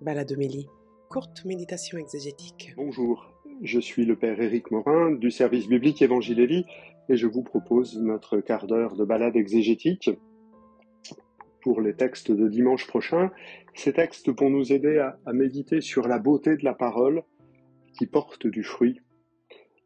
Baladomélie, 0.00 0.66
courte 1.08 1.44
méditation 1.44 1.98
exégétique. 1.98 2.74
Bonjour, 2.76 3.32
je 3.62 3.78
suis 3.78 4.04
le 4.04 4.16
Père 4.16 4.40
Éric 4.40 4.70
Morin 4.70 5.12
du 5.12 5.30
service 5.30 5.68
biblique 5.68 6.02
Évangile 6.02 6.40
et 6.40 6.64
et 7.08 7.16
je 7.16 7.26
vous 7.26 7.42
propose 7.42 7.98
notre 7.98 8.40
quart 8.40 8.66
d'heure 8.66 8.96
de 8.96 9.04
balade 9.04 9.36
exégétique 9.36 10.10
pour 11.62 11.80
les 11.80 11.94
textes 11.94 12.32
de 12.32 12.48
dimanche 12.48 12.86
prochain. 12.86 13.30
Ces 13.74 13.92
textes 13.92 14.32
pour 14.32 14.50
nous 14.50 14.72
aider 14.72 14.98
à, 14.98 15.32
méditer 15.32 15.80
sur 15.80 16.08
la 16.08 16.18
beauté 16.18 16.56
de 16.56 16.64
la 16.64 16.74
parole 16.74 17.22
qui 17.96 18.06
porte 18.06 18.46
du 18.46 18.62
fruit. 18.62 19.00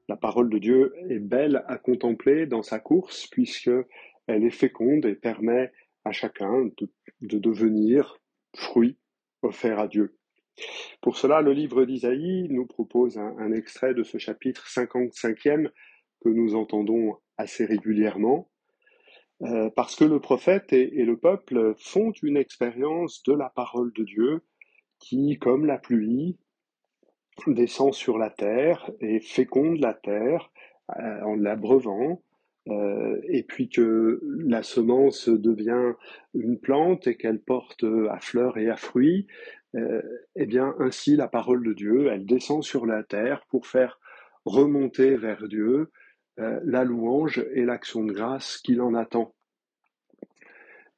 La 0.09 0.17
parole 0.17 0.49
de 0.49 0.59
Dieu 0.59 0.95
est 1.11 1.19
belle 1.19 1.65
à 1.67 1.77
contempler 1.77 2.47
dans 2.47 2.63
sa 2.63 2.79
course 2.79 3.27
puisque 3.27 3.71
elle 4.27 4.45
est 4.45 4.51
féconde 4.51 5.05
et 5.05 5.15
permet 5.15 5.71
à 6.05 6.13
chacun 6.13 6.71
de 7.21 7.39
devenir 7.39 8.19
fruit 8.57 8.97
offert 9.43 9.79
à 9.79 9.89
Dieu. 9.89 10.17
Pour 11.01 11.17
cela, 11.17 11.41
le 11.41 11.53
livre 11.53 11.85
d'Isaïe 11.85 12.49
nous 12.51 12.67
propose 12.67 13.19
un, 13.19 13.53
extrait 13.53 13.95
de 13.95 14.03
ce 14.03 14.19
chapitre 14.19 14.67
55e 14.67 15.71
que 16.21 16.29
nous 16.29 16.57
entendons 16.57 17.17
assez 17.37 17.65
régulièrement, 17.65 18.51
euh, 19.43 19.71
parce 19.71 19.95
que 19.95 20.05
le 20.05 20.21
prophète 20.21 20.73
et, 20.73 20.99
et, 20.99 21.05
le 21.05 21.17
peuple 21.17 21.75
font 21.79 22.11
une 22.23 22.37
expérience 22.37 23.23
de 23.23 23.35
la 23.35 23.51
parole 23.51 23.93
de 23.93 24.03
Dieu 24.03 24.43
qui, 24.99 25.39
comme 25.39 25.65
la 25.65 25.79
pluie, 25.79 26.37
descend 27.47 27.95
sur 27.95 28.19
la 28.19 28.31
terre 28.31 28.91
et 29.01 29.21
féconde 29.21 29.79
la 29.79 29.95
terre 29.95 30.51
euh, 30.99 31.23
en 31.23 31.37
l'abreuvant, 31.37 32.23
euh, 32.69 33.21
et 33.29 33.43
puis 33.43 33.69
que 33.69 34.21
la 34.45 34.63
semence 34.63 35.29
devient 35.29 35.95
une 36.35 36.59
plante 36.59 37.07
et 37.07 37.17
qu'elle 37.17 37.41
porte 37.41 37.85
à 38.11 38.21
fleurs 38.21 38.59
et 38.59 38.69
à 38.69 38.77
fruits, 38.77 39.27
euh, 39.75 40.03
eh 40.35 40.47
bien 40.47 40.75
ainsi 40.79 41.15
la 41.17 41.29
parole 41.29 41.65
de 41.65 41.73
Dieu, 41.73 42.09
elle 42.11 42.25
descend 42.25 42.63
sur 42.63 42.87
la 42.87 43.03
terre 43.03 43.45
pour 43.51 43.67
faire 43.67 44.01
remonter 44.45 45.17
vers 45.17 45.47
Dieu 45.47 45.91
euh, 46.39 46.61
la 46.65 46.85
louange 46.85 47.45
et 47.53 47.65
l'action 47.65 48.05
de 48.05 48.13
grâce 48.13 48.59
qu'il 48.59 48.81
en 48.81 48.95
attend. 48.95 49.35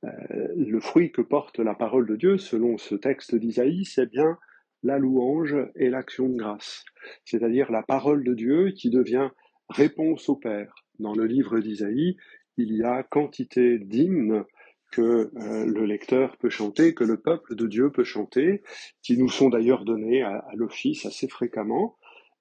Euh, 0.05 0.09
le 0.57 0.81
fruit 0.81 1.11
que 1.11 1.21
porte 1.21 1.59
la 1.59 1.75
parole 1.75 2.07
de 2.07 2.17
Dieu, 2.17 2.39
selon 2.39 2.79
ce 2.79 2.95
texte 2.95 3.35
d'Isaïe, 3.35 3.85
c'est 3.85 4.11
bien 4.11 4.39
la 4.83 4.99
louange 4.99 5.57
et 5.75 5.91
l'action 5.91 6.29
de 6.29 6.37
grâce, 6.37 6.85
c'est-à-dire 7.25 7.71
la 7.71 7.83
parole 7.83 8.25
de 8.25 8.35
Dieu 8.35 8.71
qui 8.71 8.89
devient 8.89 9.31
réponse 9.69 10.29
au 10.29 10.37
Père 10.37 10.75
dans 11.01 11.15
le 11.15 11.27
livre 11.27 11.59
d'Isaïe, 11.61 12.17
il 12.57 12.77
y 12.77 12.83
a 12.83 13.03
quantité 13.03 13.79
d'hymnes 13.79 14.45
que 14.91 15.31
euh, 15.37 15.67
le 15.67 15.85
lecteur 15.85 16.37
peut 16.37 16.51
chanter, 16.51 16.95
que 16.95 17.05
le 17.05 17.17
peuple 17.17 17.55
de 17.55 17.67
Dieu 17.67 17.91
peut 17.91 18.05
chanter, 18.05 18.63
qui 19.03 19.17
nous 19.17 19.29
sont 19.29 19.49
d'ailleurs 19.49 19.85
donnés 19.85 20.23
à, 20.23 20.45
l'office 20.55 21.07
assez 21.07 21.29
fréquemment. 21.29 21.97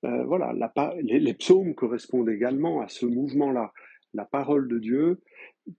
Euh, 0.06 0.24
voilà, 0.26 0.54
les, 1.02 1.34
psaumes 1.34 1.76
correspondent 1.76 2.30
également 2.30 2.82
à 2.82 2.88
ce 2.88 3.06
mouvement-là. 3.06 3.72
La 4.14 4.26
parole 4.26 4.68
de 4.68 4.80
Dieu 4.80 5.22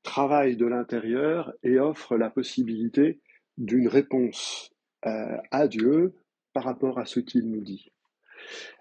travaille 0.02 0.56
de 0.56 0.66
l'intérieur 0.66 1.52
et 1.62 1.78
offre 1.78 2.16
la 2.16 2.30
possibilité 2.30 3.20
d'une 3.58 3.88
réponse 3.88 4.70
euh, 5.06 5.36
à 5.50 5.66
Dieu 5.66 6.14
par 6.52 6.64
rapport 6.64 6.98
à 6.98 7.06
ce 7.06 7.18
qu'il 7.18 7.50
nous 7.50 7.62
dit. 7.62 7.90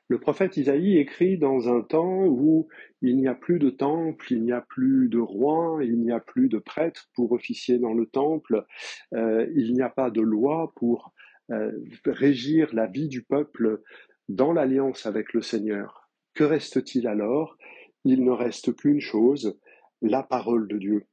Le 0.10 0.20
prophète 0.20 0.58
Isaïe 0.58 0.98
écrit 0.98 1.38
dans 1.38 1.70
un 1.70 1.82
temps 1.82 2.26
où 2.26 2.68
il 3.04 3.18
n'y 3.18 3.28
a 3.28 3.36
plus 3.36 3.60
de 3.60 3.70
temple, 3.70 4.34
il 4.34 4.42
n'y 4.42 4.52
a 4.52 4.62
plus 4.62 5.08
de 5.08 5.20
roi, 5.20 5.82
il 5.84 6.00
n'y 6.00 6.12
a 6.12 6.20
plus 6.20 6.50
de 6.50 6.58
prêtres 6.58 7.08
pour 7.14 7.32
officier 7.32 7.78
dans 7.78 7.94
le 7.94 8.08
temple, 8.08 8.66
euh, 9.14 9.48
il 9.56 9.72
n'y 9.74 9.84
a 9.84 9.90
pas 9.90 10.10
de 10.10 10.22
loi 10.22 10.74
pour 10.76 11.14
euh, 11.52 11.72
régir 12.08 12.74
la 12.74 12.88
vie 12.88 13.08
du 13.08 13.22
peuple 13.22 13.84
dans 14.30 14.52
l'alliance 14.52 15.06
avec 15.06 15.32
le 15.34 15.44
Seigneur. 15.44 16.10
Que 16.34 16.44
reste-t-il 16.44 17.08
alors? 17.08 17.56
Il 18.04 18.24
ne 18.24 18.32
reste 18.32 18.76
qu'une 18.76 19.02
chose, 19.02 19.60
la 20.02 20.24
parole 20.24 20.68
de 20.68 20.80
Dieu. 20.80 21.06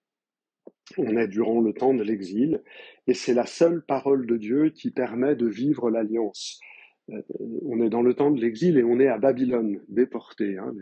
On 0.97 1.19
est 1.19 1.29
durant 1.29 1.61
le 1.61 1.75
temps 1.75 1.93
de 1.93 2.03
l'exil, 2.03 2.63
et 3.07 3.13
c'est 3.13 3.35
la 3.35 3.45
seule 3.45 3.85
parole 3.85 4.27
de 4.27 4.39
Dieu 4.39 4.71
qui 4.71 4.91
permet 4.91 5.37
de 5.37 5.47
vivre 5.47 5.91
l'alliance. 5.91 6.61
Euh, 7.11 7.23
on 7.65 7.81
est 7.83 7.91
dans 7.91 8.03
le 8.03 8.15
temps 8.15 8.31
de 8.31 8.41
l'exil 8.41 8.79
et 8.79 8.85
on 8.85 8.99
est 9.01 9.09
à 9.09 9.19
Babylone, 9.19 9.81
déporté. 9.89 10.59
Hein. 10.59 10.73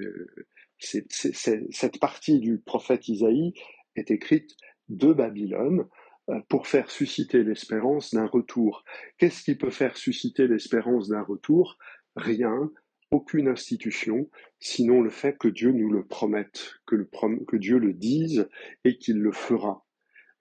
C'est, 0.79 1.07
cette 1.71 2.01
partie 2.01 2.41
du 2.41 2.59
prophète 2.59 3.09
Isaïe 3.09 3.55
est 3.97 4.11
écrite 4.11 4.57
de 4.89 5.13
Babylone 5.13 5.87
euh, 6.31 6.41
pour 6.49 6.67
faire 6.67 6.91
susciter 6.91 7.43
l'espérance 7.43 8.15
d'un 8.15 8.27
retour. 8.27 8.85
Qu'est-ce 9.19 9.43
qui 9.43 9.55
peut 9.55 9.71
faire 9.71 9.97
susciter 9.97 10.47
l'espérance 10.49 11.09
d'un 11.09 11.23
retour? 11.23 11.79
Rien, 12.17 12.71
aucune 13.11 13.49
institution, 13.49 14.29
sinon 14.61 15.03
le 15.03 15.11
fait 15.11 15.37
que 15.39 15.49
Dieu 15.49 15.73
nous 15.73 15.91
le 15.91 16.05
promette, 16.05 16.75
que 16.87 17.57
Dieu 17.57 17.79
le 17.79 17.93
dise 17.93 18.49
et 18.85 18.97
qu'il 18.97 19.19
le 19.19 19.33
fera 19.33 19.84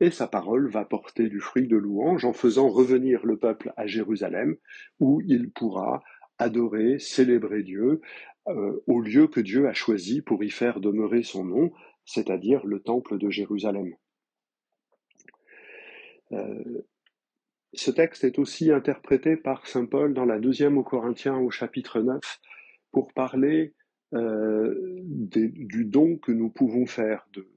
et 0.03 0.11
sa 0.11 0.27
parole 0.27 0.69
va 0.69 0.83
porter 0.83 1.29
du 1.29 1.39
fruit 1.39 1.65
de 1.65 1.77
louange 1.77 2.25
en 2.25 2.33
faisant 2.33 2.67
revenir 2.67 3.25
le 3.25 3.37
peuple 3.37 3.71
à 3.77 3.87
Jérusalem, 3.87 4.57
où 4.99 5.21
il 5.21 5.49
pourra 5.49 6.03
adorer, 6.39 6.99
célébrer 6.99 7.63
Dieu 7.63 8.01
euh, 8.49 8.83
au 8.85 8.99
lieu 8.99 9.27
que 9.27 9.39
Dieu 9.39 9.65
a 9.69 9.73
choisi 9.73 10.21
pour 10.21 10.43
y 10.43 10.49
faire 10.49 10.81
demeurer 10.81 11.23
son 11.23 11.45
nom, 11.45 11.71
c'est-à-dire 12.03 12.65
le 12.65 12.81
temple 12.81 13.17
de 13.17 13.29
Jérusalem. 13.29 13.95
Euh, 16.33 16.81
ce 17.71 17.89
texte 17.89 18.25
est 18.25 18.39
aussi 18.39 18.71
interprété 18.71 19.37
par 19.37 19.65
Saint 19.67 19.85
Paul 19.85 20.13
dans 20.13 20.25
la 20.25 20.39
deuxième 20.39 20.77
aux 20.77 20.83
Corinthiens 20.83 21.37
au 21.37 21.49
chapitre 21.49 22.01
9 22.01 22.19
pour 22.91 23.13
parler 23.13 23.73
euh, 24.13 24.75
du 25.01 25.85
don 25.85 26.17
que 26.17 26.33
nous 26.33 26.49
pouvons 26.49 26.85
faire, 26.85 27.25
de, 27.31 27.47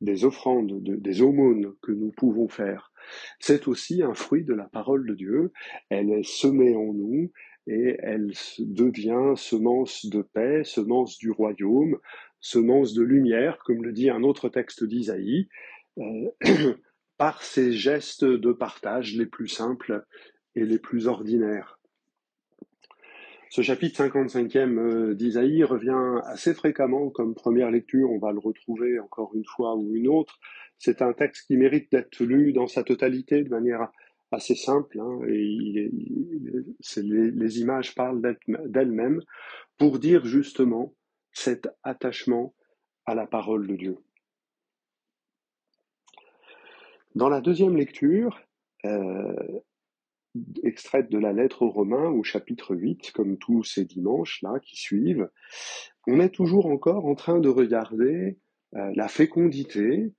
des 0.00 0.24
offrandes, 0.24 0.82
de, 0.82 0.96
des 0.96 1.22
aumônes 1.22 1.74
que 1.82 1.92
nous 1.92 2.10
pouvons 2.10 2.48
faire, 2.48 2.92
c'est 3.38 3.68
aussi 3.68 4.02
un 4.02 4.14
fruit 4.14 4.44
de 4.44 4.54
la 4.54 4.64
parole 4.64 5.06
de 5.06 5.14
Dieu. 5.14 5.52
Elle 5.88 6.10
est 6.10 6.26
semée 6.26 6.74
en 6.74 6.92
nous 6.92 7.30
et 7.66 7.96
elle 8.00 8.32
devient 8.58 9.34
semence 9.36 10.06
de 10.06 10.22
paix, 10.22 10.62
semence 10.64 11.18
du 11.18 11.30
royaume, 11.30 11.98
semence 12.40 12.94
de 12.94 13.02
lumière, 13.02 13.58
comme 13.64 13.82
le 13.82 13.92
dit 13.92 14.10
un 14.10 14.22
autre 14.22 14.48
texte 14.48 14.84
d'Isaïe, 14.84 15.48
euh, 15.98 16.30
par 17.18 17.42
ces 17.42 17.72
gestes 17.72 18.24
de 18.24 18.52
partage 18.52 19.14
les 19.16 19.26
plus 19.26 19.48
simples 19.48 20.04
et 20.54 20.64
les 20.64 20.78
plus 20.78 21.06
ordinaires. 21.06 21.79
Ce 23.50 23.62
chapitre 23.62 24.04
55e 24.04 24.78
euh, 24.78 25.14
d'Isaïe 25.14 25.64
revient 25.64 26.20
assez 26.24 26.54
fréquemment 26.54 27.10
comme 27.10 27.34
première 27.34 27.72
lecture, 27.72 28.08
on 28.12 28.18
va 28.18 28.30
le 28.30 28.38
retrouver 28.38 29.00
encore 29.00 29.34
une 29.34 29.44
fois 29.44 29.74
ou 29.74 29.96
une 29.96 30.06
autre. 30.06 30.38
C'est 30.78 31.02
un 31.02 31.12
texte 31.12 31.48
qui 31.48 31.56
mérite 31.56 31.90
d'être 31.90 32.22
lu 32.22 32.52
dans 32.52 32.68
sa 32.68 32.84
totalité 32.84 33.42
de 33.42 33.48
manière 33.48 33.90
assez 34.30 34.54
simple, 34.54 35.00
hein, 35.00 35.18
les, 35.26 35.90
images 37.60 37.96
parlent 37.96 38.22
d'elles-mêmes 38.66 39.20
pour 39.78 39.98
dire 39.98 40.24
justement 40.24 40.94
cet 41.32 41.68
attachement 41.82 42.54
à 43.04 43.16
la 43.16 43.26
parole 43.26 43.66
de 43.66 43.74
Dieu. 43.74 43.98
Dans 47.16 47.28
la 47.28 47.40
deuxième 47.40 47.76
lecture, 47.76 48.40
euh, 48.84 49.34
extraite 50.62 51.10
de 51.10 51.18
la 51.18 51.32
lettre 51.32 51.62
aux 51.62 51.70
Romains 51.70 52.10
au 52.10 52.22
chapitre 52.22 52.74
8, 52.74 53.12
comme 53.12 53.38
tous 53.38 53.64
ces 53.64 53.84
dimanches-là 53.84 54.60
qui 54.62 54.76
suivent, 54.76 55.28
on 56.06 56.20
est 56.20 56.30
toujours 56.30 56.66
encore 56.66 57.06
en 57.06 57.14
train 57.14 57.40
de 57.40 57.48
regarder 57.48 58.38
euh, 58.76 58.92
la 58.94 59.08
fécondité 59.08 60.12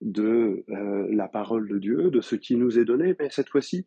de 0.00 0.64
euh, 0.70 1.08
la 1.10 1.28
parole 1.28 1.68
de 1.68 1.78
Dieu, 1.78 2.10
de 2.10 2.20
ce 2.20 2.36
qui 2.36 2.56
nous 2.56 2.78
est 2.78 2.84
donné, 2.84 3.14
mais 3.18 3.30
cette 3.30 3.48
fois-ci 3.48 3.86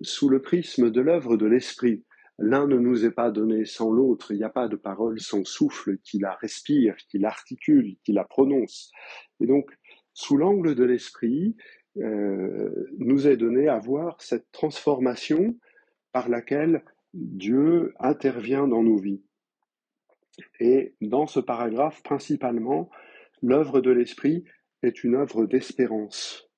sous 0.00 0.28
le 0.28 0.40
prisme 0.40 0.90
de 0.90 1.00
l'œuvre 1.00 1.36
de 1.36 1.46
l'Esprit. 1.46 2.04
L'un 2.38 2.66
ne 2.66 2.76
nous 2.76 3.04
est 3.04 3.10
pas 3.10 3.30
donné 3.30 3.64
sans 3.64 3.92
l'autre, 3.92 4.32
il 4.32 4.38
n'y 4.38 4.44
a 4.44 4.50
pas 4.50 4.68
de 4.68 4.76
parole 4.76 5.20
sans 5.20 5.44
souffle 5.44 5.98
qui 5.98 6.18
la 6.18 6.34
respire, 6.34 6.96
qui 7.08 7.18
l'articule, 7.18 7.96
qui 8.04 8.12
la 8.12 8.24
prononce. 8.24 8.90
Et 9.40 9.46
donc, 9.46 9.70
sous 10.14 10.36
l'angle 10.36 10.74
de 10.74 10.84
l'Esprit, 10.84 11.56
nous 11.96 13.28
est 13.28 13.36
donné 13.36 13.68
à 13.68 13.78
voir 13.78 14.20
cette 14.20 14.50
transformation 14.50 15.56
par 16.12 16.28
laquelle 16.28 16.82
Dieu 17.14 17.94
intervient 17.98 18.66
dans 18.66 18.82
nos 18.82 18.96
vies. 18.96 19.22
Et 20.60 20.94
dans 21.00 21.26
ce 21.26 21.40
paragraphe, 21.40 22.02
principalement, 22.02 22.90
l'œuvre 23.42 23.80
de 23.80 23.90
l'Esprit 23.90 24.44
est 24.82 25.04
une 25.04 25.14
œuvre 25.14 25.46
d'espérance. 25.46 26.48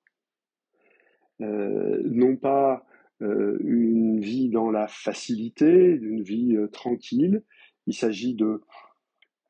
Euh, 1.41 2.01
non 2.05 2.37
pas 2.37 2.85
euh, 3.21 3.57
une 3.61 4.21
vie 4.21 4.49
dans 4.49 4.71
la 4.71 4.87
facilité, 4.87 5.67
une 5.67 6.21
vie 6.21 6.55
euh, 6.55 6.67
tranquille, 6.67 7.43
il 7.87 7.93
s'agit 7.93 8.35
de, 8.35 8.61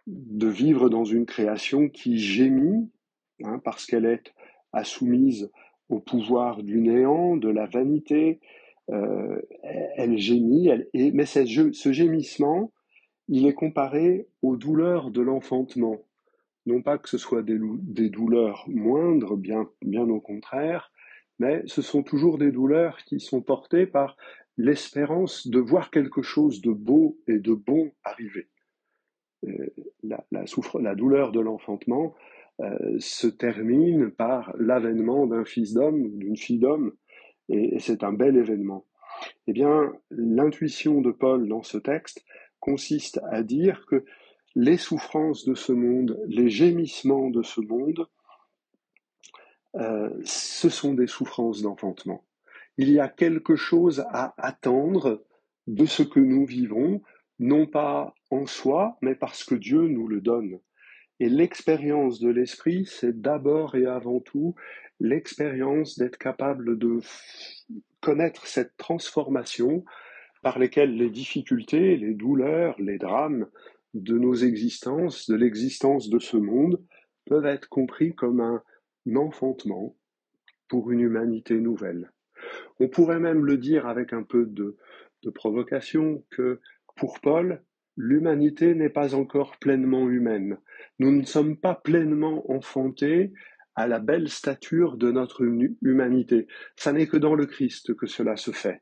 de 0.08 0.48
vivre 0.48 0.90
dans 0.90 1.06
une 1.06 1.26
création 1.26 1.90
qui 1.90 2.18
gémit, 2.18 2.90
hein, 3.44 3.60
parce 3.64 3.86
qu'elle 3.86 4.06
est 4.06 4.34
assoumise 4.74 5.52
au 5.90 6.00
pouvoir 6.00 6.64
du 6.64 6.82
néant, 6.82 7.36
de 7.38 7.50
la 7.50 7.66
vanité, 7.66 8.40
euh, 8.92 9.42
elle 9.96 10.18
gémit, 10.18 10.70
mais 10.94 11.26
ce 11.26 11.92
gémissement, 11.92 12.72
il 13.28 13.48
est 13.48 13.54
comparé 13.54 14.28
aux 14.42 14.56
douleurs 14.56 15.12
de 15.12 15.22
l'enfantement. 15.22 16.02
Non 16.66 16.82
pas 16.82 16.98
que 16.98 17.10
ce 17.10 17.18
soit 17.18 17.44
des, 17.44 18.10
douleurs 18.10 18.66
moindres, 18.68 19.38
bien, 19.38 19.70
bien 19.82 20.08
au 20.10 20.20
contraire, 20.20 20.92
mais 21.40 21.64
ce 21.66 21.82
sont 21.82 22.04
toujours 22.04 22.38
des 22.38 22.52
douleurs 22.52 22.98
qui 23.06 23.20
sont 23.20 23.42
portées 23.42 23.86
par 23.86 24.18
l'espérance 24.58 25.48
de 25.48 25.60
voir 25.60 25.92
quelque 25.92 26.22
chose 26.22 26.62
de 26.62 26.72
beau 26.72 27.20
et 27.28 27.40
de 27.40 27.54
bon 27.54 27.92
arriver. 28.04 28.48
Euh, 29.46 29.68
la 30.04 30.96
douleur 30.96 31.32
de 31.32 31.40
l'enfantement 31.40 32.16
euh, 32.62 32.98
se 33.00 33.28
termine 33.28 34.12
par 34.12 34.56
l'avènement 34.58 35.28
d'un 35.28 35.44
fils 35.44 35.74
d'homme, 35.74 36.18
d'une 36.18 36.38
fille 36.38 36.60
d'homme, 36.60 36.94
et, 37.50 37.80
c'est 37.80 38.04
un 38.04 38.14
bel 38.14 38.38
événement. 38.38 38.86
Eh 39.48 39.54
bien, 39.54 39.94
l'intuition 40.10 41.02
de 41.02 41.12
Paul 41.12 41.48
dans 41.48 41.64
ce 41.64 41.78
texte 41.78 42.24
consiste 42.60 43.20
à 43.30 43.44
dire 43.44 43.86
que 43.88 44.06
les 44.56 44.78
souffrances 44.78 45.46
de 45.46 45.54
ce 45.54 45.74
monde, 45.74 46.20
les 46.28 46.50
gémissements 46.50 47.30
de 47.30 47.44
ce 47.44 47.60
monde, 47.62 48.08
euh, 49.76 50.10
ce 50.24 50.70
sont 50.70 50.94
des 50.94 51.08
souffrances 51.08 51.62
d'enfantement. 51.62 52.24
Il 52.78 52.90
y 52.90 53.00
a 53.00 53.10
quelque 53.10 53.56
chose 53.56 54.06
à 54.10 54.34
attendre 54.38 55.26
de 55.68 55.86
ce 55.86 56.04
que 56.04 56.20
nous 56.20 56.46
vivons, 56.46 57.02
non 57.40 57.68
pas 57.68 58.14
en 58.32 58.46
soi, 58.46 58.98
mais 59.02 59.16
parce 59.16 59.44
que 59.44 59.56
Dieu 59.56 59.88
nous 59.88 60.08
le 60.08 60.22
donne. 60.22 60.60
Et 61.20 61.30
l'expérience 61.30 62.20
de 62.20 62.30
l'esprit, 62.30 62.86
c'est 62.86 63.22
d'abord 63.22 63.76
et 63.76 63.86
avant 63.86 64.20
tout 64.20 64.56
l'expérience 65.00 65.98
d'être 65.98 66.18
capable 66.18 66.78
de 66.78 67.00
connaître 68.02 68.48
cette 68.48 68.76
transformation 68.78 69.84
par 70.42 70.60
lesquelles 70.60 70.96
les 70.96 71.10
difficultés, 71.10 71.98
les 71.98 72.14
douleurs, 72.14 72.76
les 72.80 72.98
drames 72.98 73.48
de 73.94 74.18
nos 74.18 74.36
existences, 74.36 75.30
de 75.30 75.36
l'existence 75.36 76.10
de 76.10 76.20
ce 76.20 76.38
monde, 76.38 76.82
peuvent 77.26 77.46
être 77.46 77.68
compris 77.70 78.14
comme 78.14 78.42
un 78.42 78.62
enfantement 79.16 79.96
pour 80.68 80.92
une 80.92 81.00
humanité 81.00 81.56
nouvelle. 81.56 82.12
On 82.80 82.88
pourrait 82.88 83.20
même 83.20 83.46
le 83.46 83.58
dire 83.58 83.88
avec 83.88 84.14
un 84.14 84.24
peu 84.24 84.46
de, 84.46 84.78
de 85.24 85.30
provocation 85.30 86.24
que 86.30 86.60
pour 86.96 87.20
Paul, 87.22 87.64
l'humanité 87.98 88.76
n'est 88.76 88.90
pas 88.90 89.16
encore 89.16 89.58
pleinement 89.58 90.10
humaine. 90.10 90.58
Nous 91.00 91.12
ne 91.12 91.24
sommes 91.24 91.58
pas 91.58 91.76
pleinement 91.76 92.50
enfantés 92.52 93.34
à 93.76 93.88
la 93.88 94.00
belle 94.00 94.30
stature 94.30 94.98
de 94.98 95.12
notre 95.12 95.44
humanité. 95.82 96.48
Ça 96.78 96.94
n'est 96.94 97.08
que 97.08 97.18
dans 97.18 97.36
le 97.36 97.46
Christ 97.46 97.94
que 97.96 98.08
cela 98.08 98.38
se 98.38 98.52
fait. 98.52 98.82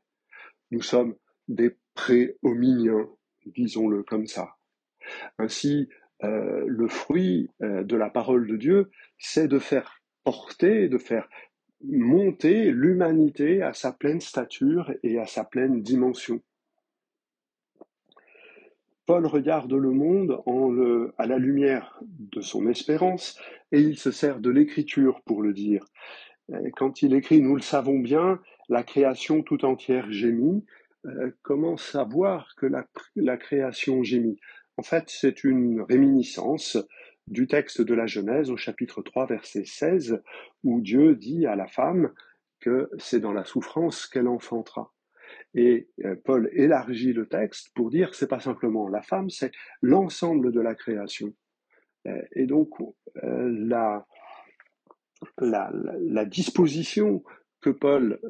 Nous 0.70 0.82
sommes 0.82 1.16
des 1.48 1.76
préhominiens, 1.94 3.08
disons-le 3.46 4.02
comme 4.02 4.26
ça. 4.26 4.56
Ainsi, 5.38 5.88
euh, 6.22 6.64
le 6.66 6.88
fruit 6.88 7.50
euh, 7.62 7.82
de 7.82 7.96
la 7.96 8.08
parole 8.08 8.46
de 8.46 8.56
Dieu, 8.56 8.90
c'est 9.18 9.48
de 9.48 9.58
faire 9.58 10.00
porter, 10.22 10.88
de 10.88 10.98
faire 10.98 11.28
monter 11.82 12.70
l'humanité 12.70 13.62
à 13.62 13.74
sa 13.74 13.92
pleine 13.92 14.20
stature 14.20 14.92
et 15.02 15.18
à 15.18 15.26
sa 15.26 15.44
pleine 15.44 15.82
dimension. 15.82 16.40
Paul 19.06 19.26
regarde 19.26 19.72
le 19.72 19.90
monde 19.90 20.42
à 21.18 21.26
la 21.26 21.38
lumière 21.38 22.00
de 22.02 22.40
son 22.40 22.66
espérance 22.68 23.38
et 23.70 23.80
il 23.80 23.98
se 23.98 24.10
sert 24.10 24.40
de 24.40 24.50
l'écriture 24.50 25.20
pour 25.26 25.42
le 25.42 25.52
dire. 25.52 25.84
Quand 26.76 27.02
il 27.02 27.14
écrit 27.14 27.40
Nous 27.40 27.56
le 27.56 27.62
savons 27.62 27.98
bien, 27.98 28.40
la 28.68 28.82
création 28.82 29.42
tout 29.42 29.64
entière 29.64 30.10
gémit, 30.10 30.64
euh, 31.06 31.30
comment 31.42 31.76
savoir 31.76 32.54
que 32.56 32.66
la, 32.66 32.86
la 33.16 33.36
création 33.36 34.02
gémit? 34.02 34.38
En 34.76 34.82
fait, 34.82 35.04
c'est 35.08 35.44
une 35.44 35.82
réminiscence 35.82 36.78
du 37.26 37.46
texte 37.46 37.80
de 37.80 37.94
la 37.94 38.06
Genèse 38.06 38.50
au 38.50 38.56
chapitre 38.56 39.02
3, 39.02 39.26
verset 39.26 39.64
16, 39.64 40.22
où 40.62 40.80
Dieu 40.80 41.14
dit 41.14 41.46
à 41.46 41.56
la 41.56 41.66
femme 41.66 42.10
que 42.60 42.90
c'est 42.98 43.20
dans 43.20 43.32
la 43.32 43.44
souffrance 43.44 44.06
qu'elle 44.06 44.28
enfantera. 44.28 44.92
Et 45.54 45.88
euh, 46.04 46.16
Paul 46.24 46.50
élargit 46.52 47.12
le 47.12 47.26
texte 47.26 47.70
pour 47.74 47.90
dire 47.90 48.14
c'est 48.14 48.28
pas 48.28 48.40
simplement 48.40 48.88
la 48.88 49.02
femme, 49.02 49.30
c'est 49.30 49.52
l'ensemble 49.82 50.52
de 50.52 50.60
la 50.60 50.74
création. 50.74 51.32
Euh, 52.06 52.20
et 52.32 52.46
donc 52.46 52.70
euh, 53.22 53.50
la, 53.66 54.06
la, 55.38 55.70
la, 55.72 56.24
disposition 56.24 57.22
que 57.60 57.70
Paul 57.70 58.20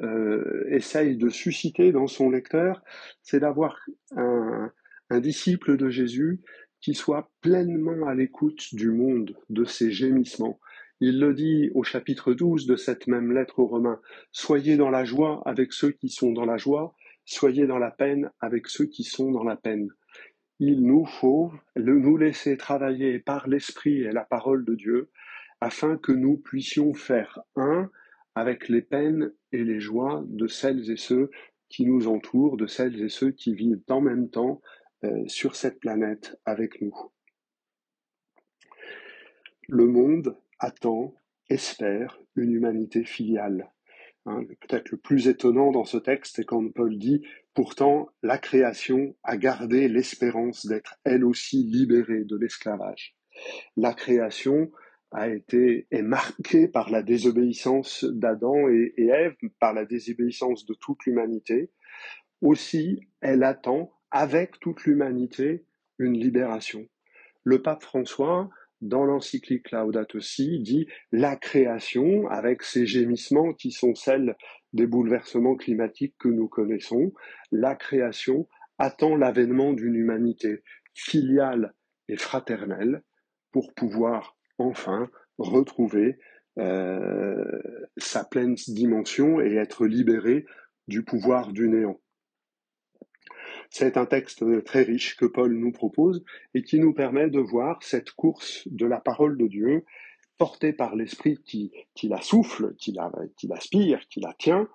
essaye 0.68 1.16
de 1.16 1.28
susciter 1.28 1.90
dans 1.90 2.06
son 2.06 2.30
lecteur, 2.30 2.84
c'est 3.20 3.40
d'avoir 3.40 3.84
un, 4.14 4.70
un 5.10 5.20
disciple 5.20 5.76
de 5.76 5.88
Jésus 5.88 6.40
qui 6.80 6.94
soit 6.94 7.32
pleinement 7.40 8.06
à 8.06 8.14
l'écoute 8.14 8.74
du 8.74 8.92
monde, 8.92 9.36
de 9.48 9.64
ses 9.64 9.90
gémissements. 9.90 10.60
Il 11.00 11.18
le 11.18 11.34
dit 11.34 11.70
au 11.74 11.82
chapitre 11.82 12.32
12 12.32 12.66
de 12.66 12.76
cette 12.76 13.06
même 13.06 13.32
lettre 13.32 13.58
aux 13.58 13.66
Romains, 13.66 14.00
Soyez 14.30 14.76
dans 14.76 14.90
la 14.90 15.04
joie 15.04 15.42
avec 15.46 15.72
ceux 15.72 15.90
qui 15.90 16.08
sont 16.08 16.32
dans 16.32 16.44
la 16.44 16.58
joie, 16.58 16.94
soyez 17.24 17.66
dans 17.66 17.78
la 17.78 17.90
peine 17.90 18.30
avec 18.40 18.68
ceux 18.68 18.86
qui 18.86 19.04
sont 19.04 19.30
dans 19.30 19.44
la 19.44 19.56
peine. 19.56 19.88
Il 20.60 20.82
nous 20.82 21.04
faut 21.04 21.52
nous 21.76 22.16
laisser 22.16 22.56
travailler 22.56 23.18
par 23.18 23.48
l'Esprit 23.48 24.02
et 24.02 24.12
la 24.12 24.24
parole 24.24 24.64
de 24.64 24.74
Dieu 24.74 25.10
afin 25.60 25.96
que 25.96 26.12
nous 26.12 26.36
puissions 26.36 26.94
faire 26.94 27.40
un 27.56 27.90
avec 28.34 28.68
les 28.68 28.82
peines 28.82 29.32
et 29.52 29.64
les 29.64 29.80
joies 29.80 30.24
de 30.26 30.46
celles 30.46 30.90
et 30.90 30.96
ceux 30.96 31.30
qui 31.68 31.86
nous 31.86 32.08
entourent, 32.08 32.56
de 32.56 32.66
celles 32.66 33.00
et 33.02 33.08
ceux 33.08 33.30
qui 33.30 33.54
vivent 33.54 33.82
en 33.88 34.00
même 34.00 34.28
temps 34.28 34.60
euh, 35.04 35.26
sur 35.26 35.56
cette 35.56 35.80
planète 35.80 36.38
avec 36.44 36.80
nous. 36.80 36.94
Le 39.68 39.86
monde 39.86 40.36
attend, 40.58 41.14
espère 41.48 42.20
une 42.36 42.52
humanité 42.52 43.04
filiale. 43.04 43.73
Hein, 44.26 44.44
peut-être 44.60 44.90
le 44.90 44.96
plus 44.96 45.28
étonnant 45.28 45.70
dans 45.70 45.84
ce 45.84 45.98
texte, 45.98 46.36
c'est 46.36 46.44
quand 46.44 46.66
Paul 46.72 46.96
dit 46.96 47.22
Pourtant, 47.52 48.08
la 48.22 48.38
création 48.38 49.14
a 49.22 49.36
gardé 49.36 49.86
l'espérance 49.88 50.66
d'être 50.66 50.96
elle 51.04 51.24
aussi 51.24 51.64
libérée 51.64 52.24
de 52.24 52.36
l'esclavage. 52.36 53.16
La 53.76 53.92
création 53.92 54.70
a 55.12 55.28
été 55.28 55.86
est 55.90 56.02
marquée 56.02 56.68
par 56.68 56.90
la 56.90 57.02
désobéissance 57.02 58.04
d'Adam 58.04 58.68
et, 58.68 58.94
et 58.96 59.08
Ève, 59.08 59.36
par 59.60 59.74
la 59.74 59.84
désobéissance 59.84 60.64
de 60.64 60.74
toute 60.74 61.04
l'humanité. 61.04 61.70
Aussi, 62.40 63.00
elle 63.20 63.44
attend, 63.44 63.92
avec 64.10 64.58
toute 64.58 64.84
l'humanité, 64.84 65.66
une 65.98 66.18
libération. 66.18 66.88
Le 67.42 67.60
pape 67.60 67.82
François 67.82 68.48
dans 68.84 69.04
l'encyclique 69.04 69.70
Laudato 69.70 70.20
Si, 70.20 70.60
dit 70.60 70.86
la 71.10 71.36
création, 71.36 72.28
avec 72.28 72.62
ses 72.62 72.86
gémissements 72.86 73.52
qui 73.52 73.70
sont 73.70 73.94
celles 73.94 74.36
des 74.72 74.86
bouleversements 74.86 75.56
climatiques 75.56 76.14
que 76.18 76.28
nous 76.28 76.48
connaissons, 76.48 77.12
la 77.50 77.74
création 77.74 78.46
attend 78.78 79.16
l'avènement 79.16 79.72
d'une 79.72 79.94
humanité 79.94 80.62
filiale 80.94 81.74
et 82.08 82.16
fraternelle 82.16 83.02
pour 83.52 83.72
pouvoir 83.74 84.36
enfin 84.58 85.10
retrouver 85.38 86.18
euh, 86.58 87.44
sa 87.96 88.24
pleine 88.24 88.54
dimension 88.68 89.40
et 89.40 89.54
être 89.54 89.86
libérée 89.86 90.44
du 90.88 91.02
pouvoir 91.02 91.52
du 91.52 91.68
néant. 91.68 92.00
C'est 93.76 93.96
un 93.96 94.06
texte 94.06 94.44
très 94.62 94.82
riche 94.82 95.16
que 95.16 95.24
Paul 95.24 95.52
nous 95.52 95.72
propose 95.72 96.24
et 96.54 96.62
qui 96.62 96.78
nous 96.78 96.94
permet 96.94 97.28
de 97.28 97.40
voir 97.40 97.82
cette 97.82 98.12
course 98.12 98.68
de 98.68 98.86
la 98.86 99.00
parole 99.00 99.36
de 99.36 99.48
Dieu 99.48 99.84
portée 100.38 100.72
par 100.72 100.94
l'Esprit 100.94 101.40
qui, 101.42 101.72
la 102.04 102.20
souffle, 102.20 102.76
qui, 102.76 102.92
la, 102.92 103.10
qui 103.36 103.48
l'aspire, 103.48 104.06
qui 104.06 104.20
la 104.20 104.32
tient, 104.38 104.68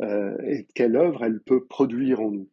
euh, 0.00 0.36
et 0.48 0.66
quelle 0.74 0.96
œuvre 0.96 1.22
elle 1.22 1.40
peut 1.40 1.64
produire 1.64 2.22
en 2.22 2.32
nous. 2.32 2.48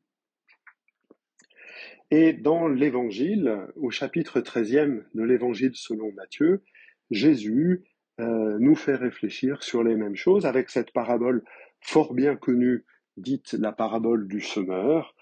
Et 2.11 2.31
dans 2.31 2.67
l'Évangile, 2.67 3.65
au 3.75 3.89
chapitre 3.89 4.39
13e 4.39 5.01
de 5.15 5.23
l'Évangile 5.23 5.73
selon 5.73 6.11
Matthieu, 6.11 6.61
Jésus 7.09 7.85
euh, 8.19 8.59
nous 8.59 8.75
fait 8.75 8.93
réfléchir 8.93 9.63
sur 9.63 9.83
les 9.83 9.95
mêmes 9.95 10.15
choses 10.15 10.45
avec 10.45 10.69
cette 10.69 10.93
parabole 10.93 11.43
fort 11.81 12.13
bien 12.13 12.35
connue, 12.35 12.85
dite 13.17 13.53
la 13.53 13.71
parabole 13.71 14.27
du 14.27 14.41
semeur, 14.41 15.15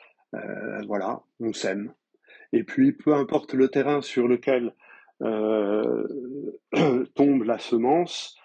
voilà, 0.88 1.22
on 1.40 1.54
sème. 1.54 1.94
Et 2.54 2.64
puis, 2.64 2.94
peu 2.94 3.14
importe 3.14 3.54
le 3.54 3.68
terrain 3.68 4.02
sur 4.02 4.28
lequel 4.28 4.74
euh, 5.22 6.08
tombe 7.16 7.44
la 7.44 7.58
semence, 7.58 8.38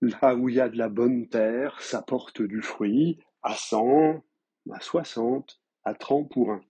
là 0.00 0.34
où 0.34 0.48
il 0.48 0.56
y 0.56 0.60
a 0.60 0.68
de 0.68 0.78
la 0.78 0.88
bonne 0.88 1.28
terre, 1.28 1.80
ça 1.80 2.02
porte 2.02 2.42
du 2.42 2.62
fruit 2.62 3.18
à 3.42 3.54
100, 3.54 4.22
à 4.72 4.80
60, 4.80 5.60
à 5.84 5.94
30 5.94 6.30
pour 6.30 6.52
1. 6.52 6.60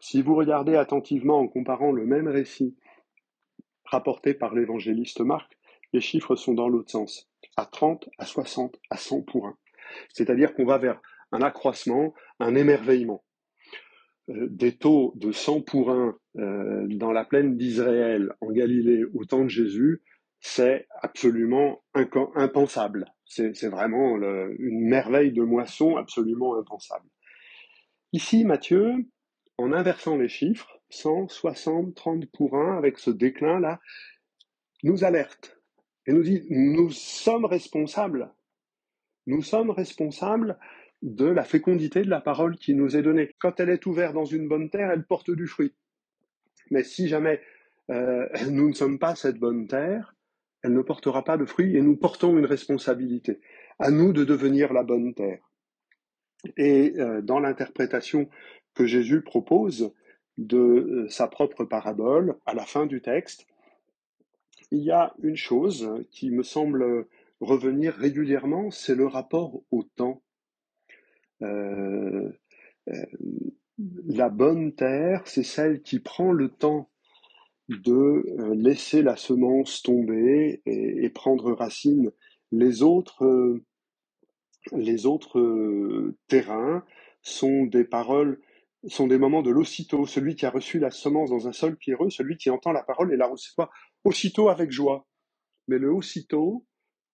Si 0.00 0.22
vous 0.22 0.34
regardez 0.34 0.76
attentivement 0.76 1.38
en 1.38 1.48
comparant 1.48 1.92
le 1.92 2.06
même 2.06 2.28
récit 2.28 2.76
rapporté 3.84 4.34
par 4.34 4.54
l'évangéliste 4.54 5.20
Marc, 5.20 5.58
les 5.92 6.00
chiffres 6.00 6.36
sont 6.36 6.54
dans 6.54 6.68
l'autre 6.68 6.90
sens, 6.90 7.30
à 7.56 7.64
30, 7.64 8.08
à 8.18 8.26
60, 8.26 8.76
à 8.90 8.96
100 8.96 9.22
pour 9.22 9.46
1. 9.46 9.56
C'est-à-dire 10.12 10.54
qu'on 10.54 10.66
va 10.66 10.78
vers 10.78 11.00
un 11.32 11.40
accroissement, 11.40 12.14
un 12.40 12.54
émerveillement. 12.54 13.24
Euh, 14.30 14.46
des 14.50 14.76
taux 14.76 15.12
de 15.16 15.32
100 15.32 15.62
pour 15.62 15.90
1 15.90 16.16
euh, 16.36 16.86
dans 16.88 17.12
la 17.12 17.24
plaine 17.24 17.56
d'Israël, 17.56 18.32
en 18.40 18.50
Galilée, 18.50 19.04
au 19.14 19.24
temps 19.24 19.44
de 19.44 19.48
Jésus, 19.48 20.02
c'est 20.40 20.86
absolument 21.02 21.82
impensable. 21.94 23.12
C'est 23.24 23.68
vraiment 23.68 24.16
une 24.16 24.88
merveille 24.88 25.32
de 25.32 25.42
moisson 25.42 25.96
absolument 25.96 26.56
impensable. 26.56 27.08
Ici, 28.12 28.44
Matthieu, 28.44 29.04
en 29.58 29.72
inversant 29.72 30.16
les 30.16 30.28
chiffres, 30.28 30.80
160, 30.90 31.94
30 31.94 32.26
pour 32.26 32.56
1, 32.56 32.78
avec 32.78 32.98
ce 32.98 33.10
déclin-là, 33.10 33.80
nous 34.84 35.04
alerte 35.04 35.58
et 36.06 36.12
nous 36.12 36.22
dit, 36.22 36.46
nous 36.48 36.90
sommes 36.90 37.44
responsables. 37.44 38.32
Nous 39.26 39.42
sommes 39.42 39.70
responsables 39.70 40.58
de 41.02 41.26
la 41.26 41.44
fécondité 41.44 42.02
de 42.02 42.10
la 42.10 42.20
parole 42.20 42.56
qui 42.56 42.74
nous 42.74 42.96
est 42.96 43.02
donnée. 43.02 43.34
Quand 43.38 43.60
elle 43.60 43.70
est 43.70 43.86
ouverte 43.86 44.14
dans 44.14 44.24
une 44.24 44.48
bonne 44.48 44.70
terre, 44.70 44.90
elle 44.90 45.04
porte 45.04 45.30
du 45.30 45.46
fruit. 45.46 45.74
Mais 46.70 46.82
si 46.82 47.08
jamais 47.08 47.40
euh, 47.90 48.28
nous 48.50 48.68
ne 48.68 48.74
sommes 48.74 48.98
pas 48.98 49.14
cette 49.14 49.38
bonne 49.38 49.66
terre, 49.66 50.14
elle 50.62 50.74
ne 50.74 50.82
portera 50.82 51.24
pas 51.24 51.36
de 51.36 51.44
fruit 51.44 51.76
et 51.76 51.82
nous 51.82 51.96
portons 51.96 52.36
une 52.36 52.46
responsabilité. 52.46 53.40
À 53.78 53.90
nous 53.90 54.12
de 54.12 54.24
devenir 54.24 54.72
la 54.72 54.82
bonne 54.82 55.14
terre. 55.14 55.50
Et 56.56 56.94
euh, 56.98 57.22
dans 57.22 57.38
l'interprétation 57.38 58.28
que 58.74 58.86
Jésus 58.86 59.22
propose 59.22 59.92
de 60.36 60.56
euh, 60.56 61.08
sa 61.08 61.28
propre 61.28 61.64
parabole, 61.64 62.36
à 62.46 62.54
la 62.54 62.64
fin 62.64 62.86
du 62.86 63.00
texte, 63.00 63.46
il 64.70 64.82
y 64.82 64.90
a 64.90 65.14
une 65.22 65.36
chose 65.36 66.04
qui 66.10 66.30
me 66.30 66.42
semble 66.42 67.06
revenir 67.40 67.94
régulièrement, 67.94 68.70
c'est 68.70 68.94
le 68.94 69.06
rapport 69.06 69.62
au 69.70 69.82
temps. 69.82 70.22
Euh, 71.42 72.30
la 74.06 74.28
bonne 74.28 74.74
terre, 74.74 75.22
c'est 75.26 75.42
celle 75.42 75.82
qui 75.82 76.00
prend 76.00 76.32
le 76.32 76.48
temps 76.48 76.90
de 77.68 77.92
euh, 77.92 78.54
laisser 78.54 79.02
la 79.02 79.16
semence 79.16 79.82
tomber 79.82 80.62
et, 80.66 81.08
prendre 81.10 81.52
racine. 81.52 82.10
Les 82.50 82.82
autres, 82.82 83.24
euh, 83.24 83.64
les 84.72 85.06
autres 85.06 85.38
euh, 85.38 86.16
terrains 86.28 86.84
sont 87.22 87.66
des 87.66 87.84
paroles, 87.84 88.40
sont 88.86 89.06
des 89.06 89.18
moments 89.18 89.42
de 89.42 89.50
l'aussitôt. 89.50 90.06
Celui 90.06 90.34
qui 90.34 90.46
a 90.46 90.50
reçu 90.50 90.78
la 90.78 90.90
semence 90.90 91.30
dans 91.30 91.46
un 91.46 91.52
sol 91.52 91.76
pierreux, 91.76 92.10
celui 92.10 92.36
qui 92.36 92.50
entend 92.50 92.72
la 92.72 92.82
parole 92.82 93.12
et 93.12 93.16
la 93.16 93.26
reçoit 93.26 93.70
aussitôt 94.04 94.48
avec 94.48 94.70
joie. 94.70 95.06
Mais 95.68 95.78
le 95.78 95.92
aussitôt 95.92 96.64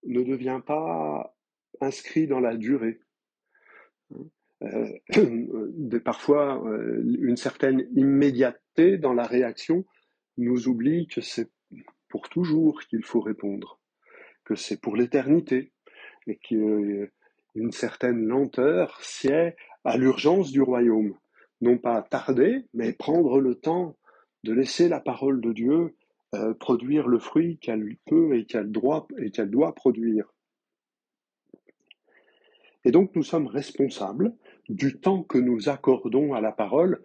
ne 0.06 0.22
devient 0.22 0.60
pas 0.64 1.36
inscrit 1.80 2.28
dans 2.28 2.40
la 2.40 2.56
durée. 2.56 3.00
Euh, 4.62 5.98
parfois, 6.04 6.62
une 7.04 7.36
certaine 7.36 7.86
immédiateté 7.94 8.98
dans 8.98 9.12
la 9.12 9.26
réaction 9.26 9.84
nous 10.38 10.68
oublie 10.68 11.06
que 11.06 11.20
c'est 11.20 11.50
pour 12.08 12.28
toujours 12.28 12.80
qu'il 12.88 13.04
faut 13.04 13.20
répondre, 13.20 13.80
que 14.44 14.54
c'est 14.54 14.80
pour 14.80 14.96
l'éternité, 14.96 15.72
et 16.26 16.36
qu'une 16.36 17.72
certaine 17.72 18.24
lenteur 18.26 18.98
sied 19.02 19.54
à 19.84 19.96
l'urgence 19.96 20.50
du 20.50 20.62
royaume. 20.62 21.14
Non 21.60 21.78
pas 21.78 22.02
tarder, 22.02 22.64
mais 22.72 22.92
prendre 22.92 23.40
le 23.40 23.54
temps 23.54 23.96
de 24.42 24.52
laisser 24.52 24.88
la 24.88 25.00
parole 25.00 25.40
de 25.40 25.52
Dieu 25.52 25.94
euh, 26.34 26.52
produire 26.54 27.06
le 27.08 27.18
fruit 27.18 27.58
qu'elle 27.58 27.96
peut 28.06 28.36
et 28.36 28.44
qu'elle 28.46 28.70
doit 28.70 29.74
produire. 29.74 30.33
Et 32.84 32.90
donc 32.90 33.14
nous 33.14 33.22
sommes 33.22 33.46
responsables 33.46 34.34
du 34.68 35.00
temps 35.00 35.22
que 35.22 35.38
nous 35.38 35.68
accordons 35.68 36.34
à 36.34 36.40
la 36.40 36.52
parole 36.52 37.02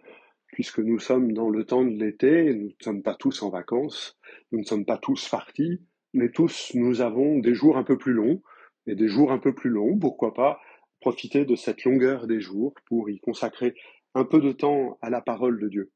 puisque 0.52 0.80
nous 0.80 0.98
sommes 0.98 1.32
dans 1.32 1.48
le 1.48 1.64
temps 1.64 1.84
de 1.84 1.90
l'été, 1.90 2.54
nous 2.54 2.66
ne 2.66 2.84
sommes 2.84 3.02
pas 3.02 3.14
tous 3.14 3.42
en 3.42 3.50
vacances, 3.50 4.18
nous 4.52 4.60
ne 4.60 4.64
sommes 4.64 4.84
pas 4.84 4.98
tous 4.98 5.28
partis, 5.28 5.80
mais 6.12 6.30
tous 6.30 6.72
nous 6.74 7.00
avons 7.00 7.38
des 7.38 7.54
jours 7.54 7.76
un 7.76 7.84
peu 7.84 7.96
plus 7.96 8.12
longs, 8.12 8.42
et 8.86 8.94
des 8.94 9.08
jours 9.08 9.30
un 9.32 9.38
peu 9.38 9.54
plus 9.54 9.70
longs, 9.70 9.98
pourquoi 9.98 10.34
pas 10.34 10.60
profiter 11.00 11.44
de 11.44 11.56
cette 11.56 11.84
longueur 11.84 12.26
des 12.26 12.40
jours 12.40 12.74
pour 12.86 13.08
y 13.08 13.20
consacrer 13.20 13.74
un 14.14 14.24
peu 14.24 14.40
de 14.40 14.52
temps 14.52 14.98
à 15.02 15.10
la 15.10 15.20
parole 15.20 15.60
de 15.60 15.68
Dieu. 15.68 15.92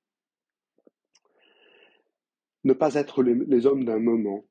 Ne 2.63 2.73
pas 2.73 2.95
être 2.95 3.23
les, 3.23 3.67
hommes 3.67 3.85
d'un 3.85 3.99
moment, 3.99 4.45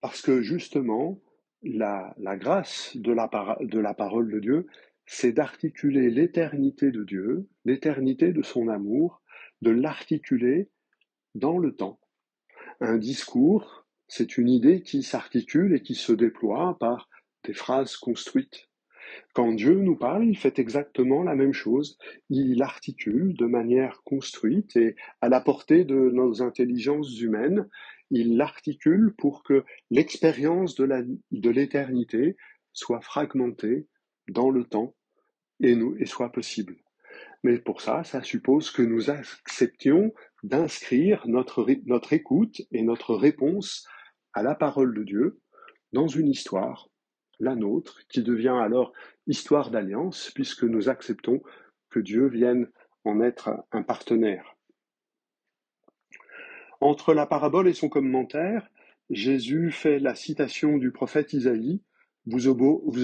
parce 0.00 0.22
que 0.22 0.40
justement, 0.40 1.20
la, 1.62 2.14
grâce 2.36 2.96
de 2.96 3.12
la, 3.12 3.28
de 3.60 3.78
la 3.78 3.94
parole 3.94 4.30
de 4.30 4.40
Dieu, 4.40 4.66
c'est 5.06 5.32
d'articuler 5.32 6.10
l'éternité 6.10 6.90
de 6.90 7.04
Dieu, 7.04 7.48
l'éternité 7.64 8.32
de 8.32 8.42
son 8.42 8.68
amour, 8.68 9.22
de 9.60 9.70
l'articuler 9.70 10.70
dans 11.34 11.58
le 11.58 11.74
temps. 11.74 11.98
Un 12.80 12.98
discours, 12.98 13.86
c'est 14.08 14.36
une 14.38 14.48
idée 14.48 14.82
qui 14.82 15.02
s'articule 15.02 15.74
et 15.74 15.82
qui 15.82 15.94
se 15.94 16.12
déploie 16.12 16.76
par 16.78 17.08
des 17.44 17.54
phrases 17.54 17.96
construites. 17.96 18.68
Quand 19.34 19.52
Dieu 19.52 19.74
nous 19.74 19.96
parle, 19.96 20.24
il 20.26 20.36
fait 20.36 20.58
exactement 20.58 21.22
la 21.22 21.34
même 21.34 21.52
chose. 21.52 21.98
Il 22.30 22.62
articule 22.62 23.34
de 23.34 23.46
manière 23.46 24.02
construite 24.04 24.76
et 24.76 24.96
à 25.20 25.28
la 25.28 25.40
portée 25.40 25.84
de 25.84 25.94
nos 25.94 26.42
intelligences 26.42 27.20
humaines. 27.20 27.68
Il 28.14 28.36
l'articule 28.36 29.14
pour 29.16 29.42
que 29.42 29.64
l'expérience 29.90 30.74
de 30.74 31.50
l'éternité 31.50 32.36
soit 32.74 33.00
fragmentée 33.00 33.88
dans 34.28 34.50
le 34.50 34.64
temps 34.64 34.94
et, 35.60 35.74
soit 36.04 36.30
possible. 36.30 36.76
Mais 37.42 37.58
pour 37.58 37.80
ça, 37.80 38.04
ça 38.04 38.22
suppose 38.22 38.70
que 38.70 38.82
nous 38.82 39.08
acceptions 39.08 40.12
d'inscrire 40.42 41.26
notre 41.26 42.12
écoute 42.12 42.60
et 42.70 42.82
notre 42.82 43.14
réponse 43.14 43.88
à 44.34 44.42
la 44.42 44.54
parole 44.54 44.94
de 44.94 45.04
Dieu 45.04 45.40
dans 45.94 46.06
une 46.06 46.28
histoire, 46.28 46.90
la 47.40 47.54
nôtre, 47.54 48.02
qui 48.08 48.22
devient 48.22 48.58
alors 48.60 48.92
histoire 49.26 49.70
d'alliance, 49.70 50.30
puisque 50.34 50.64
nous 50.64 50.90
acceptons 50.90 51.42
que 51.88 52.00
Dieu 52.00 52.28
vienne 52.28 52.68
en 53.04 53.22
être 53.22 53.64
un 53.72 53.82
partenaire. 53.82 54.54
Entre 56.82 57.14
la 57.14 57.26
parabole 57.26 57.68
et 57.68 57.74
son 57.74 57.88
commentaire, 57.88 58.68
Jésus 59.08 59.70
fait 59.70 59.98
la 59.98 60.14
citation 60.14 60.76
du 60.76 60.90
prophète 60.90 61.32
Isaïe 61.32 61.80
vous, 62.26 62.48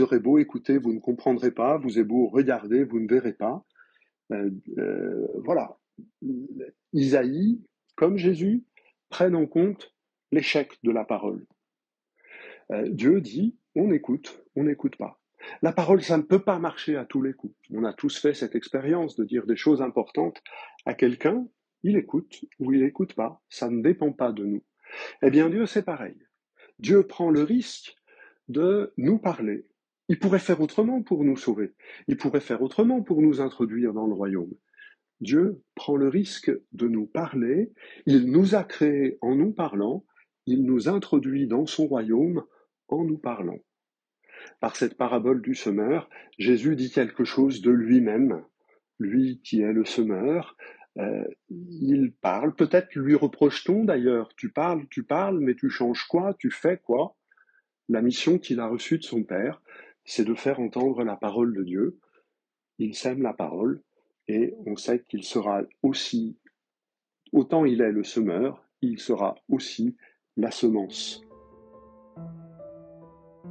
aurez 0.02 0.18
beau 0.20 0.38
écouter, 0.38 0.78
vous 0.78 0.92
ne 0.92 1.00
comprendrez 1.00 1.50
pas, 1.50 1.76
vous 1.78 1.98
aurez 1.98 2.04
beau 2.04 2.28
regarder, 2.28 2.84
vous 2.84 3.00
ne 3.00 3.08
verrez 3.08 3.32
pas. 3.32 3.64
Euh, 4.32 4.50
euh, 4.78 5.26
voilà. 5.44 5.76
Isaïe, 6.92 7.60
comme 7.96 8.16
Jésus, 8.16 8.64
prennent 9.08 9.34
en 9.34 9.46
compte 9.46 9.94
l'échec 10.30 10.78
de 10.82 10.90
la 10.90 11.04
parole. 11.04 11.46
Euh, 12.70 12.88
Dieu 12.88 13.20
dit, 13.20 13.56
on 13.74 13.90
écoute, 13.90 14.44
on 14.54 14.64
n'écoute 14.64 14.96
pas. 14.96 15.20
La 15.62 15.72
parole, 15.72 16.02
ça 16.02 16.16
ne 16.16 16.22
peut 16.22 16.42
pas 16.42 16.58
marcher 16.58 16.96
à 16.96 17.04
tous 17.04 17.22
les 17.22 17.32
coups. 17.32 17.54
On 17.72 17.84
a 17.84 17.92
tous 17.92 18.20
fait 18.20 18.34
cette 18.34 18.54
expérience 18.54 19.16
de 19.16 19.24
dire 19.24 19.46
des 19.46 19.56
choses 19.56 19.80
importantes 19.82 20.42
à 20.84 20.94
quelqu'un, 20.94 21.46
il 21.82 21.96
écoute 21.96 22.44
ou 22.58 22.72
il 22.72 22.82
n'écoute 22.82 23.14
pas, 23.14 23.42
ça 23.48 23.70
ne 23.70 23.82
dépend 23.82 24.12
pas 24.12 24.32
de 24.32 24.44
nous. 24.44 24.62
Eh 25.22 25.30
bien, 25.30 25.48
Dieu, 25.50 25.66
c'est 25.66 25.84
pareil. 25.84 26.16
Dieu 26.78 27.06
prend 27.06 27.30
le 27.30 27.42
risque 27.42 27.96
de 28.48 28.92
nous 28.96 29.18
parler 29.18 29.66
il 30.08 30.18
pourrait 30.18 30.38
faire 30.38 30.60
autrement 30.60 31.02
pour 31.02 31.22
nous 31.22 31.36
sauver. 31.36 31.74
Il 32.08 32.16
pourrait 32.16 32.40
faire 32.40 32.62
autrement 32.62 33.02
pour 33.02 33.20
nous 33.20 33.40
introduire 33.40 33.92
dans 33.92 34.06
le 34.06 34.14
royaume. 34.14 34.54
Dieu 35.20 35.62
prend 35.74 35.96
le 35.96 36.08
risque 36.08 36.50
de 36.72 36.88
nous 36.88 37.06
parler. 37.06 37.72
Il 38.06 38.30
nous 38.30 38.54
a 38.54 38.64
créés 38.64 39.18
en 39.20 39.34
nous 39.34 39.52
parlant. 39.52 40.04
Il 40.46 40.64
nous 40.64 40.88
introduit 40.88 41.46
dans 41.46 41.66
son 41.66 41.86
royaume 41.86 42.44
en 42.88 43.04
nous 43.04 43.18
parlant. 43.18 43.58
Par 44.60 44.76
cette 44.76 44.96
parabole 44.96 45.42
du 45.42 45.54
semeur, 45.54 46.08
Jésus 46.38 46.74
dit 46.74 46.90
quelque 46.90 47.24
chose 47.24 47.60
de 47.60 47.70
lui-même. 47.70 48.42
Lui 48.98 49.40
qui 49.44 49.60
est 49.60 49.72
le 49.72 49.84
semeur, 49.84 50.56
euh, 50.98 51.24
il 51.48 52.12
parle. 52.12 52.54
Peut-être 52.54 52.94
lui 52.94 53.14
reproche-t-on 53.14 53.84
d'ailleurs. 53.84 54.28
Tu 54.36 54.50
parles, 54.50 54.86
tu 54.90 55.04
parles, 55.04 55.38
mais 55.38 55.54
tu 55.54 55.70
changes 55.70 56.04
quoi? 56.08 56.34
Tu 56.34 56.50
fais 56.50 56.78
quoi? 56.78 57.16
La 57.88 58.02
mission 58.02 58.38
qu'il 58.38 58.60
a 58.60 58.66
reçue 58.66 58.98
de 58.98 59.04
son 59.04 59.22
Père, 59.22 59.62
c'est 60.04 60.24
de 60.24 60.34
faire 60.34 60.60
entendre 60.60 61.04
la 61.04 61.16
parole 61.16 61.54
de 61.54 61.62
Dieu. 61.62 61.98
Il 62.78 62.94
sème 62.94 63.22
la 63.22 63.32
parole 63.32 63.82
et 64.26 64.54
on 64.66 64.76
sait 64.76 65.02
qu'il 65.08 65.24
sera 65.24 65.62
aussi, 65.82 66.36
autant 67.32 67.64
il 67.64 67.80
est 67.80 67.92
le 67.92 68.04
semeur, 68.04 68.64
il 68.82 68.98
sera 68.98 69.36
aussi 69.48 69.96
la 70.36 70.50
semence. 70.50 71.22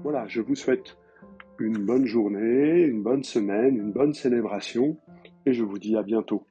Voilà, 0.04 0.28
je 0.28 0.42
vous 0.42 0.56
souhaite 0.56 0.98
une 1.60 1.84
bonne 1.84 2.06
journée, 2.06 2.84
une 2.84 3.02
bonne 3.02 3.24
semaine, 3.24 3.76
une 3.76 3.92
bonne 3.92 4.14
célébration 4.14 4.98
et 5.46 5.54
je 5.54 5.64
vous 5.64 5.80
dis 5.80 5.96
à 5.96 6.04
bientôt. 6.04 6.46